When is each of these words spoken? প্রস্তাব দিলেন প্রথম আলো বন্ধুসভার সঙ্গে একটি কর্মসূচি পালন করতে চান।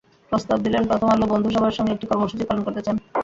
প্রস্তাব 0.31 0.57
দিলেন 0.65 0.83
প্রথম 0.89 1.07
আলো 1.09 1.25
বন্ধুসভার 1.31 1.77
সঙ্গে 1.77 1.93
একটি 1.93 2.05
কর্মসূচি 2.07 2.43
পালন 2.45 2.61
করতে 2.63 2.81
চান। 2.85 2.95